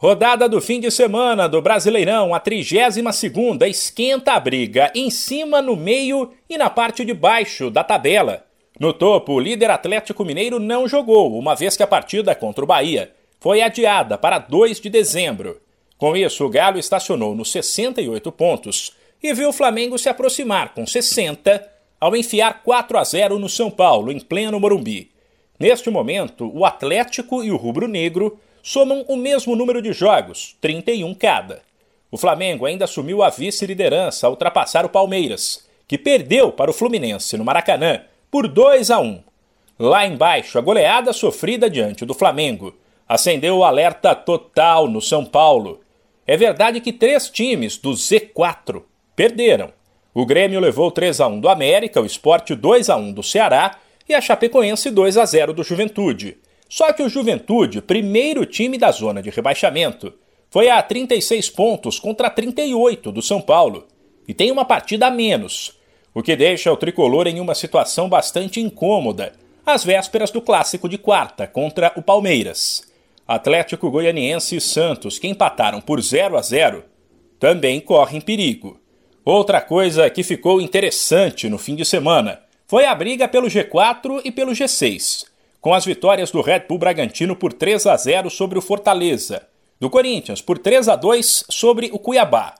[0.00, 5.74] Rodada do fim de semana do Brasileirão, a 32ª esquenta a briga em cima, no
[5.74, 8.44] meio e na parte de baixo da tabela.
[8.78, 12.66] No topo, o líder Atlético Mineiro não jogou, uma vez que a partida contra o
[12.66, 15.60] Bahia foi adiada para 2 de dezembro.
[15.96, 20.86] Com isso, o Galo estacionou nos 68 pontos e viu o Flamengo se aproximar com
[20.86, 21.68] 60
[22.00, 25.10] ao enfiar 4 a 0 no São Paulo, em pleno Morumbi.
[25.58, 31.14] Neste momento, o Atlético e o Rubro Negro somam o mesmo número de jogos, 31
[31.14, 31.62] cada.
[32.10, 37.36] O Flamengo ainda assumiu a vice-liderança ao ultrapassar o Palmeiras, que perdeu para o Fluminense
[37.36, 39.22] no Maracanã por 2 a 1.
[39.78, 42.74] Lá embaixo, a goleada sofrida diante do Flamengo
[43.08, 45.80] acendeu o alerta total no São Paulo.
[46.26, 48.82] É verdade que três times do Z4
[49.16, 49.72] perderam.
[50.12, 53.78] O Grêmio levou 3 a 1 do América, o Sport 2 a 1 do Ceará
[54.08, 56.38] e a Chapecoense 2 a 0 do Juventude.
[56.68, 60.12] Só que o Juventude, primeiro time da zona de rebaixamento,
[60.50, 63.86] foi a 36 pontos contra 38 do São Paulo
[64.26, 65.78] e tem uma partida a menos,
[66.14, 69.32] o que deixa o tricolor em uma situação bastante incômoda,
[69.64, 72.86] às vésperas do clássico de quarta contra o Palmeiras.
[73.26, 76.84] Atlético Goianiense e Santos, que empataram por 0 a 0,
[77.38, 78.80] também correm perigo.
[79.24, 84.32] Outra coisa que ficou interessante no fim de semana foi a briga pelo G4 e
[84.32, 85.27] pelo G6
[85.60, 89.46] com as vitórias do Red Bull Bragantino por 3 a 0 sobre o Fortaleza,
[89.80, 92.54] do Corinthians por 3 a 2 sobre o Cuiabá,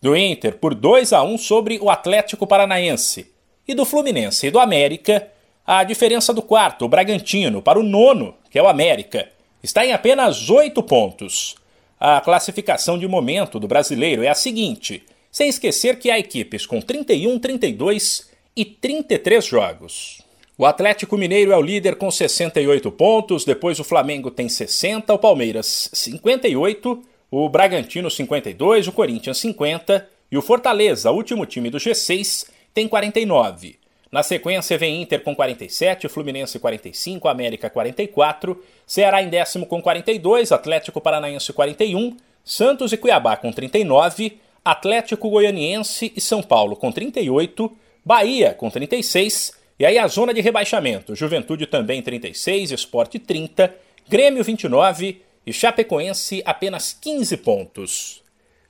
[0.00, 3.32] do Inter por 2 a 1 sobre o Atlético Paranaense
[3.66, 5.28] e do Fluminense e do América,
[5.66, 9.30] a diferença do quarto, o Bragantino, para o nono, que é o América,
[9.62, 11.56] está em apenas 8 pontos.
[11.98, 16.80] A classificação de momento do brasileiro é a seguinte, sem esquecer que há equipes com
[16.80, 20.23] 31, 32 e 33 jogos.
[20.56, 25.18] O Atlético Mineiro é o líder com 68 pontos, depois o Flamengo tem 60, o
[25.18, 32.48] Palmeiras 58, o Bragantino 52, o Corinthians 50 e o Fortaleza, último time do G6,
[32.72, 33.80] tem 49.
[34.12, 40.52] Na sequência vem Inter com 47, Fluminense 45, América 44, Ceará em décimo com 42,
[40.52, 47.76] Atlético Paranaense 41, Santos e Cuiabá com 39, Atlético Goianiense e São Paulo com 38,
[48.04, 53.74] Bahia com 36 e aí a zona de rebaixamento: Juventude também 36, Esporte 30,
[54.08, 58.22] Grêmio 29 e Chapecoense apenas 15 pontos.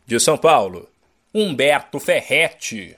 [0.07, 0.89] De São Paulo,
[1.33, 2.97] Humberto Ferretti.